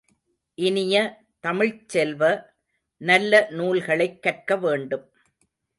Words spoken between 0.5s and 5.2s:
இனிய தமிழ்ச் செல்வ, நல்ல நூல்களைக் கற்க வேண்டும்.